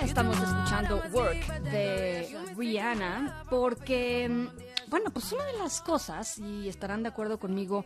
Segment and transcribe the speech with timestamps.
[0.00, 7.02] Estamos escuchando Work de Rihanna porque, mm, bueno, pues una de las cosas, y estarán
[7.02, 7.84] de acuerdo conmigo,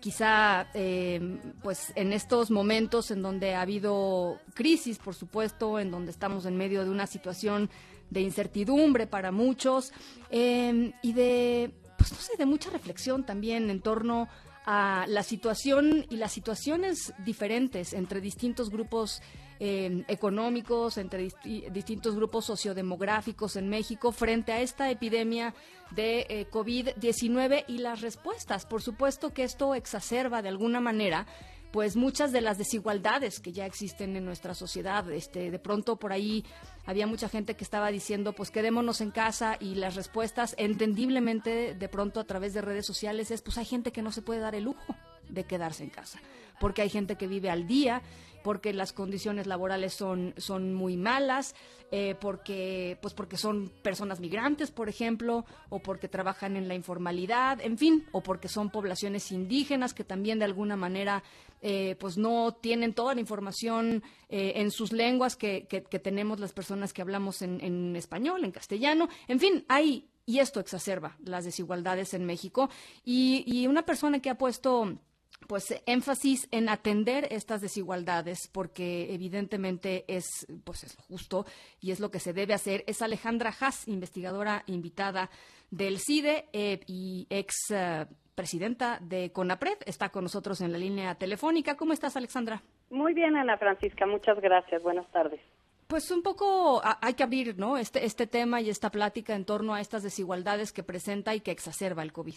[0.00, 6.10] quizá eh, pues en estos momentos en donde ha habido crisis, por supuesto, en donde
[6.10, 7.70] estamos en medio de una situación
[8.08, 9.92] de incertidumbre para muchos
[10.30, 14.28] eh, y de, pues no sé, de mucha reflexión también en torno
[14.72, 19.20] a la situación y las situaciones diferentes entre distintos grupos
[19.58, 21.28] eh, económicos, entre
[21.72, 25.54] distintos grupos sociodemográficos en México frente a esta epidemia
[25.90, 28.64] de eh, COVID-19 y las respuestas.
[28.64, 31.26] Por supuesto que esto exacerba de alguna manera
[31.70, 35.10] pues muchas de las desigualdades que ya existen en nuestra sociedad.
[35.10, 36.44] Este, de pronto por ahí
[36.86, 41.88] había mucha gente que estaba diciendo, pues quedémonos en casa y las respuestas, entendiblemente, de
[41.88, 44.54] pronto a través de redes sociales es, pues hay gente que no se puede dar
[44.54, 44.96] el lujo
[45.30, 46.20] de quedarse en casa,
[46.58, 48.02] porque hay gente que vive al día
[48.42, 51.54] porque las condiciones laborales son, son muy malas,
[51.90, 57.60] eh, porque, pues porque son personas migrantes, por ejemplo, o porque trabajan en la informalidad,
[57.60, 61.22] en fin, o porque son poblaciones indígenas que también de alguna manera
[61.62, 66.52] eh, pues no tienen toda la información eh, en sus lenguas que, que, tenemos las
[66.52, 71.44] personas que hablamos en, en español, en castellano, en fin, hay y esto exacerba las
[71.44, 72.70] desigualdades en México.
[73.04, 74.96] Y, y, una persona que ha puesto
[75.46, 81.44] pues énfasis en atender estas desigualdades porque evidentemente es pues es justo
[81.80, 82.84] y es lo que se debe hacer.
[82.86, 85.30] Es Alejandra Haas investigadora invitada
[85.70, 89.78] del CIDE eh, y ex eh, presidenta de CONAPRED.
[89.86, 91.76] Está con nosotros en la línea telefónica.
[91.76, 94.06] Cómo estás Alexandra muy bien Ana Francisca.
[94.06, 94.82] Muchas gracias.
[94.82, 95.40] Buenas tardes.
[95.86, 97.76] Pues un poco hay que abrir ¿no?
[97.76, 101.50] este, este tema y esta plática en torno a estas desigualdades que presenta y que
[101.50, 102.36] exacerba el COVID.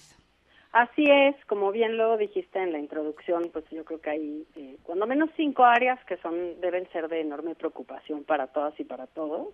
[0.74, 4.78] Así es, como bien lo dijiste en la introducción, pues yo creo que hay eh,
[4.82, 9.06] cuando menos cinco áreas que son deben ser de enorme preocupación para todas y para
[9.06, 9.50] todos.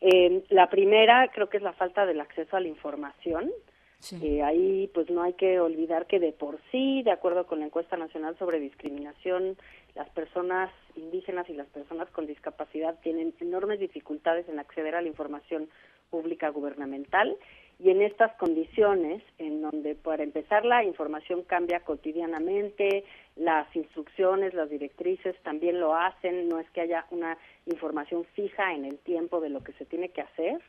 [0.00, 3.50] Eh, la primera creo que es la falta del acceso a la información.
[4.22, 7.66] Eh, ahí pues no hay que olvidar que de por sí, de acuerdo con la
[7.66, 9.56] encuesta nacional sobre discriminación,
[9.96, 15.08] las personas indígenas y las personas con discapacidad tienen enormes dificultades en acceder a la
[15.08, 15.68] información
[16.08, 17.36] pública gubernamental
[17.78, 23.04] y en estas condiciones, en donde para empezar la información cambia cotidianamente,
[23.36, 28.86] las instrucciones, las directrices también lo hacen, no es que haya una información fija en
[28.86, 30.60] el tiempo de lo que se tiene que hacer,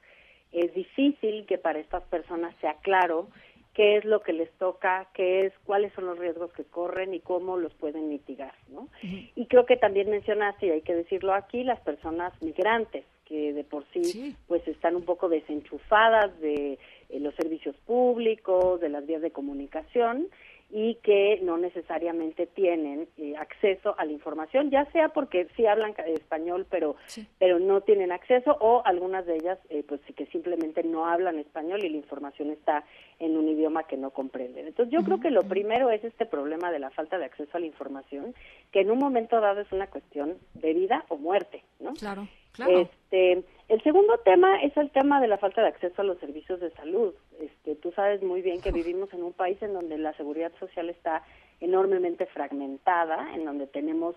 [0.51, 3.27] es difícil que para estas personas sea claro
[3.73, 7.19] qué es lo que les toca, qué es, cuáles son los riesgos que corren y
[7.19, 8.87] cómo los pueden mitigar, ¿no?
[9.03, 13.63] Y creo que también mencionaste, y hay que decirlo aquí, las personas migrantes, que de
[13.63, 16.79] por sí, pues están un poco desenchufadas de
[17.09, 20.27] eh, los servicios públicos, de las vías de comunicación
[20.69, 25.93] y que no necesariamente tienen eh, acceso a la información, ya sea porque sí hablan
[26.07, 26.97] español, pero
[27.39, 31.83] pero no tienen acceso o algunas de ellas eh, pues que simplemente no hablan español
[31.85, 32.83] y la información está
[33.19, 34.67] en un idioma que no comprenden.
[34.67, 37.61] Entonces yo creo que lo primero es este problema de la falta de acceso a
[37.61, 38.35] la información,
[38.71, 41.93] que en un momento dado es una cuestión de vida o muerte, ¿no?
[41.93, 42.27] Claro.
[42.59, 46.59] Este, el segundo tema es el tema de la falta de acceso a los servicios
[46.59, 47.13] de salud.
[47.39, 50.89] Este, tú sabes muy bien que vivimos en un país en donde la seguridad social
[50.89, 51.23] está
[51.59, 54.15] enormemente fragmentada, en donde tenemos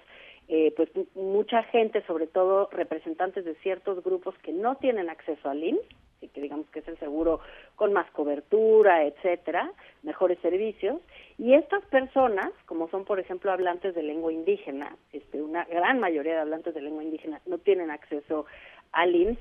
[0.48, 5.62] eh, pues mucha gente, sobre todo representantes de ciertos grupos que no tienen acceso al
[5.62, 5.86] IMSS,
[6.20, 7.40] y que digamos que es el seguro
[7.76, 9.72] con más cobertura, etcétera,
[10.02, 11.00] mejores servicios,
[11.38, 16.34] y estas personas, como son por ejemplo hablantes de lengua indígena, este, una gran mayoría
[16.34, 18.46] de hablantes de lengua indígena no tienen acceso
[18.92, 19.38] al IMSS,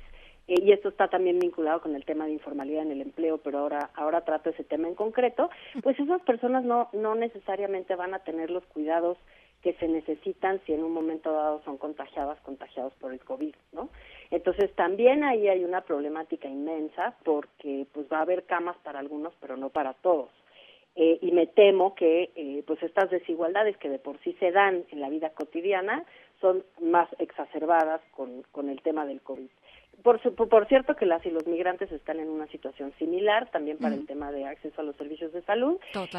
[0.49, 3.59] eh, y esto está también vinculado con el tema de informalidad en el empleo, pero
[3.59, 5.51] ahora ahora trato ese tema en concreto,
[5.83, 9.17] pues esas personas no no necesariamente van a tener los cuidados
[9.61, 13.89] que se necesitan si en un momento dado son contagiadas, contagiados por el COVID, ¿no?
[14.31, 19.33] Entonces también ahí hay una problemática inmensa porque pues va a haber camas para algunos,
[19.39, 20.29] pero no para todos.
[20.95, 24.83] Eh, y me temo que eh, pues estas desigualdades que de por sí se dan
[24.91, 26.03] en la vida cotidiana
[26.41, 29.49] son más exacerbadas con, con el tema del COVID.
[30.03, 33.95] Por, por cierto que las y los migrantes están en una situación similar también para
[33.95, 35.77] el tema de acceso a los servicios de salud.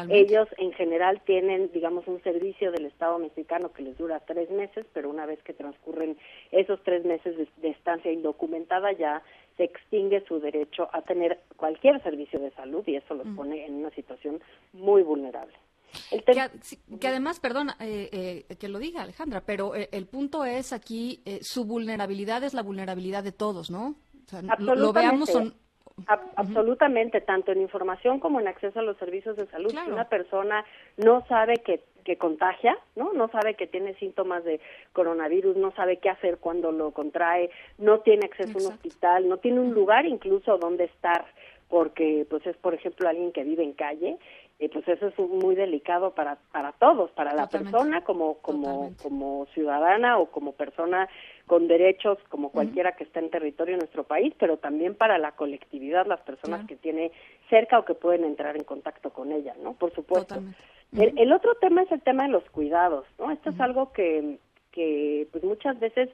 [0.09, 4.85] Ellos en general tienen, digamos, un servicio del Estado mexicano que les dura tres meses,
[4.93, 6.17] pero una vez que transcurren
[6.51, 9.21] esos tres meses de, estancia indocumentada ya
[9.57, 13.75] se extingue su derecho a tener cualquier servicio de salud y eso los pone en
[13.75, 14.41] una situación
[14.73, 15.53] muy vulnerable.
[16.99, 21.23] Que, además, perdón eh, eh, que lo diga Alejandra, pero eh, el punto es aquí,
[21.41, 23.95] su vulnerabilidad es la vulnerabilidad de todos, ¿no?
[24.59, 25.29] lo, veamos
[26.35, 29.71] Absolutamente, tanto en información como en acceso a los servicios de salud.
[29.71, 30.65] Si una persona
[30.97, 33.13] no sabe que, que contagia, ¿no?
[33.13, 34.59] No sabe que tiene síntomas de
[34.93, 39.37] coronavirus, no sabe qué hacer cuando lo contrae, no tiene acceso a un hospital, no
[39.37, 41.25] tiene un lugar incluso donde estar
[41.71, 44.17] porque pues es por ejemplo alguien que vive en calle
[44.61, 49.47] y pues eso es muy delicado para para todos para la persona como como como
[49.55, 51.09] ciudadana o como persona
[51.47, 55.31] con derechos como cualquiera que esté en territorio de nuestro país pero también para la
[55.31, 57.11] colectividad las personas que tiene
[57.49, 60.35] cerca o que pueden entrar en contacto con ella no por supuesto.
[60.93, 64.37] El, el, otro tema es el tema de los cuidados no esto es algo que
[64.71, 66.09] que pues muchas veces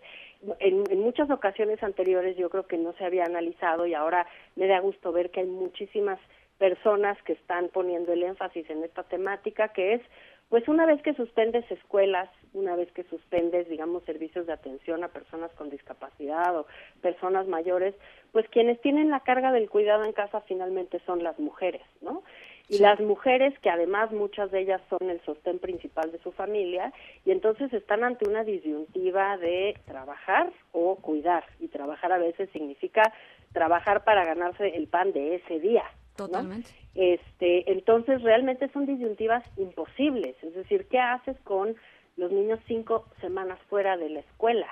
[0.59, 4.67] en, en, muchas ocasiones anteriores yo creo que no se había analizado y ahora me
[4.67, 6.17] da gusto ver que hay muchísimas
[6.57, 10.01] personas que están poniendo el énfasis en esta temática, que es,
[10.49, 15.09] pues una vez que suspendes escuelas, una vez que suspendes, digamos, servicios de atención a
[15.09, 16.65] personas con discapacidad o
[17.01, 17.93] personas mayores,
[18.31, 22.23] pues quienes tienen la carga del cuidado en casa finalmente son las mujeres, ¿no?
[22.69, 26.91] Y las mujeres, que además muchas de ellas son el sostén principal de su familia,
[27.23, 31.45] y entonces están ante una disyuntiva de trabajar o cuidar.
[31.59, 33.13] Y trabajar a veces significa
[33.53, 35.83] trabajar para ganarse el pan de ese día,
[36.17, 36.69] Totalmente.
[36.95, 40.35] Este, entonces realmente son disyuntivas imposibles.
[40.43, 41.75] Es decir, ¿qué haces con
[42.17, 44.67] los niños cinco semanas fuera de la escuela?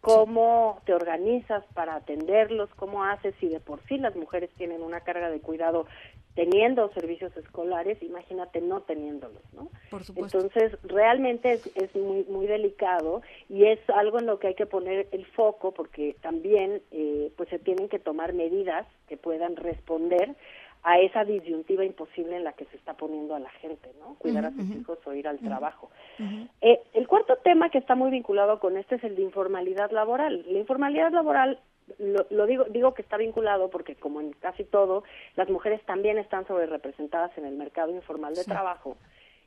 [0.00, 2.68] ¿Cómo te organizas para atenderlos?
[2.76, 5.86] ¿Cómo haces si de por sí las mujeres tienen una carga de cuidado
[6.34, 8.02] teniendo servicios escolares?
[8.02, 9.70] Imagínate no teniéndolos, ¿no?
[9.90, 10.38] Por supuesto.
[10.38, 14.66] Entonces realmente es, es muy muy delicado y es algo en lo que hay que
[14.66, 20.36] poner el foco porque también eh, pues se tienen que tomar medidas que puedan responder
[20.84, 24.16] a esa disyuntiva imposible en la que se está poniendo a la gente, ¿no?
[24.16, 25.90] Cuidar a sus hijos o ir al trabajo.
[26.60, 30.44] Eh, el cuarto tema que está muy vinculado con este es el de informalidad laboral.
[30.46, 31.58] La informalidad laboral
[31.98, 35.04] lo, digo digo que está vinculado porque como en casi todo
[35.36, 38.96] las mujeres también están sobre representadas en el mercado informal de trabajo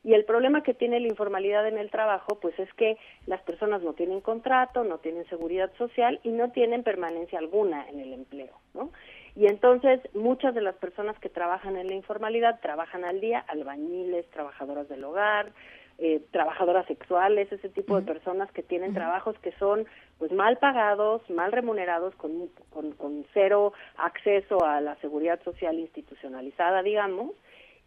[0.03, 3.81] y el problema que tiene la informalidad en el trabajo pues es que las personas
[3.81, 8.53] no tienen contrato no tienen seguridad social y no tienen permanencia alguna en el empleo
[8.75, 8.91] no
[9.37, 14.27] y entonces muchas de las personas que trabajan en la informalidad trabajan al día, albañiles,
[14.31, 15.51] trabajadoras del hogar,
[15.99, 19.85] eh, trabajadoras sexuales, ese tipo de personas que tienen trabajos que son
[20.17, 26.81] pues mal pagados, mal remunerados, con, con, con, cero acceso a la seguridad social institucionalizada,
[26.81, 27.31] digamos,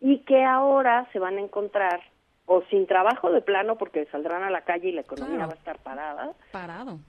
[0.01, 2.01] y que ahora se van a encontrar
[2.47, 5.57] o sin trabajo de plano porque saldrán a la calle y la economía va a
[5.57, 6.33] estar parada.
[6.53, 7.01] Parado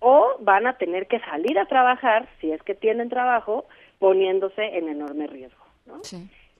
[0.00, 3.66] o van a tener que salir a trabajar, si es que tienen trabajo,
[3.98, 6.00] poniéndose en enorme riesgo, ¿no?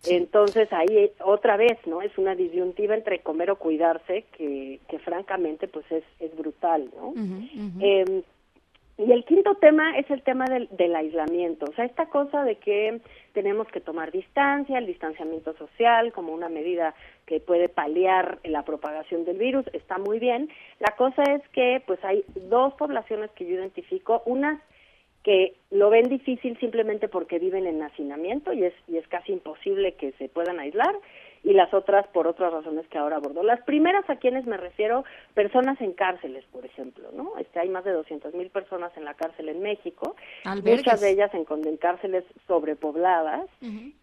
[0.06, 2.02] Entonces ahí otra vez, ¿no?
[2.02, 7.14] Es una disyuntiva entre comer o cuidarse que, que francamente pues es, es brutal, ¿no?
[7.80, 8.22] Em,
[8.98, 12.56] y el quinto tema es el tema del, del, aislamiento, o sea, esta cosa de
[12.56, 13.00] que
[13.32, 19.24] tenemos que tomar distancia, el distanciamiento social como una medida que puede paliar la propagación
[19.24, 20.50] del virus, está muy bien.
[20.80, 24.60] La cosa es que pues hay dos poblaciones que yo identifico, unas
[25.22, 29.92] que lo ven difícil simplemente porque viven en hacinamiento y es, y es casi imposible
[29.92, 30.94] que se puedan aislar
[31.42, 33.42] y las otras por otras razones que ahora abordo.
[33.42, 35.04] Las primeras a quienes me refiero,
[35.34, 37.36] personas en cárceles, por ejemplo, ¿no?
[37.38, 41.32] Este, hay más de 200 mil personas en la cárcel en México, muchas de ellas
[41.34, 43.46] en, en cárceles sobrepobladas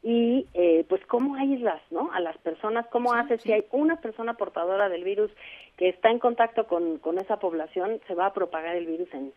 [0.03, 2.11] y eh, pues cómo aíslas, ¿no?
[2.13, 5.31] A las personas, cómo haces si hay una persona portadora del virus
[5.77, 9.33] que está en contacto con, con esa población, se va a propagar el virus en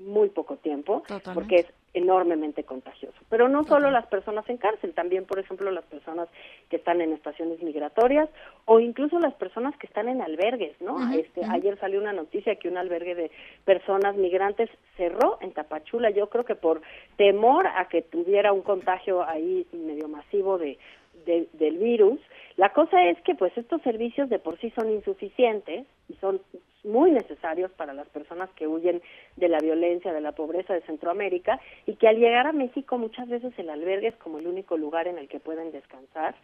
[0.00, 1.02] muy poco tiempo,
[1.34, 3.16] porque es enormemente contagioso.
[3.28, 6.28] Pero no solo las personas en cárcel, también, por ejemplo, las personas
[6.68, 8.28] que están en estaciones migratorias
[8.66, 11.12] o incluso las personas que están en albergues, ¿no?
[11.12, 13.30] este, Ayer salió una noticia que un albergue de
[13.64, 16.82] personas migrantes cerró en Tapachula, yo creo que por
[17.16, 20.78] temor a que tuviera un contagio ahí medio masivo de,
[21.24, 22.20] del virus.
[22.56, 26.40] La cosa es que pues estos servicios de por sí son insuficientes y son
[26.84, 29.02] muy necesarios para las personas que huyen
[29.36, 33.28] de la violencia, de la pobreza de Centroamérica y que al llegar a México muchas
[33.28, 36.34] veces el albergue es como el único lugar en el que pueden descansar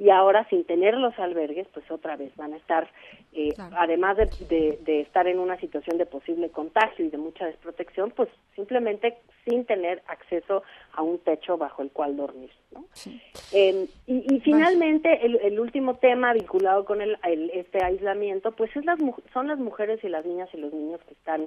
[0.00, 2.88] y ahora sin tener los albergues, pues otra vez van a estar,
[3.34, 8.10] eh, además de, de, estar en una situación de posible contagio y de mucha desprotección,
[8.10, 10.62] pues simplemente sin tener acceso
[10.94, 12.50] a un techo bajo el cual dormir.
[12.72, 12.86] ¿no?
[13.52, 17.18] Em, y, finalmente, el, el, último tema vinculado con el,
[17.52, 18.98] este aislamiento, pues es las,
[19.34, 21.46] son las mujeres y las niñas y los niños que están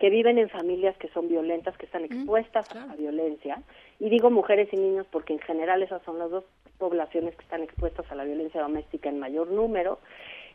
[0.00, 3.62] que viven en familias que son violentas, que están expuestas a violencia.
[3.98, 6.44] Y digo mujeres y niños porque en general esas son las dos
[6.78, 9.98] poblaciones que están expuestas a la violencia doméstica en mayor número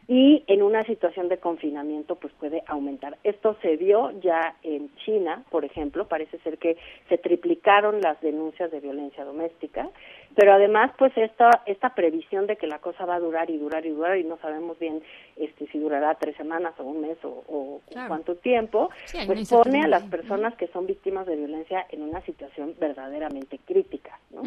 [0.07, 3.17] y en una situación de confinamiento pues puede aumentar.
[3.23, 6.77] Esto se vio ya en China, por ejemplo, parece ser que
[7.09, 9.89] se triplicaron las denuncias de violencia doméstica,
[10.35, 13.85] pero además pues esta esta previsión de que la cosa va a durar y durar
[13.85, 15.01] y durar y no sabemos bien
[15.37, 18.89] este si durará tres semanas o un mes o, cuánto tiempo,
[19.25, 24.19] pues pone a las personas que son víctimas de violencia en una situación verdaderamente crítica,
[24.31, 24.43] ¿no?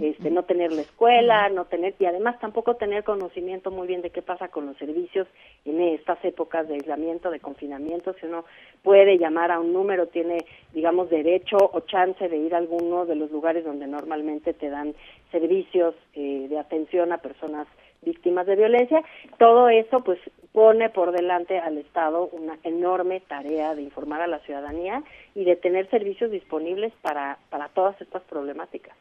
[0.00, 4.10] Este, no tener la escuela, no tener, y además tampoco tener conocimiento muy bien de
[4.10, 5.26] qué pasa con los servicios
[5.64, 8.44] en estas épocas de aislamiento, de confinamiento, si uno
[8.82, 13.16] puede llamar a un número, tiene, digamos, derecho o chance de ir a alguno de
[13.16, 14.94] los lugares donde normalmente te dan
[15.30, 17.66] servicios eh, de atención a personas
[18.02, 19.02] víctimas de violencia,
[19.38, 20.18] todo eso pues
[20.52, 25.02] pone por delante al Estado una enorme tarea de informar a la ciudadanía
[25.34, 28.94] y de tener servicios disponibles para, para todas estas problemáticas.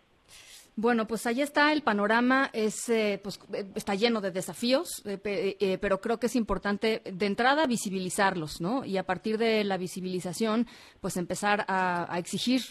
[0.75, 5.77] Bueno, pues ahí está el panorama, es, eh, pues, eh, está lleno de desafíos, eh,
[5.80, 8.84] pero creo que es importante de entrada visibilizarlos, ¿no?
[8.84, 10.65] Y a partir de la visibilización,
[11.00, 12.63] pues empezar a, exigir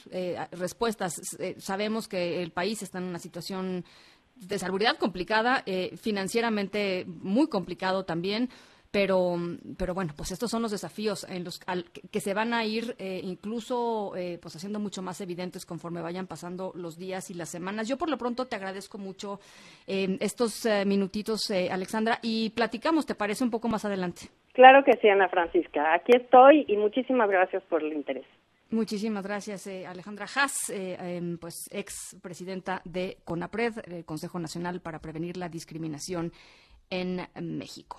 [0.50, 1.14] respuestas.
[1.58, 3.84] sabemos que el país está en una situación
[4.36, 5.64] de seguridad complicada,
[5.96, 8.50] financieramente muy complicado también
[8.92, 9.36] pero,
[9.78, 11.58] pero bueno, pues estos son los desafíos en los
[12.10, 16.26] que se van a ir eh, incluso eh, pues haciendo mucho más evidentes conforme vayan
[16.26, 17.88] pasando los días y las semanas.
[17.88, 19.40] Yo por lo pronto te agradezco mucho
[19.86, 24.26] eh, estos minutitos, Alexandra, y platicamos, ¿te parece un poco más adelante?
[24.52, 25.94] Claro que sí, Ana Francisca.
[25.94, 28.26] Aquí estoy y muchísimas gracias por el interés.
[28.70, 35.38] Muchísimas gracias, Alejandra Haas, em, pues ex presidenta de CONAPRED, el Consejo Nacional para Prevenir
[35.38, 36.32] la Discriminación
[36.90, 37.98] en México.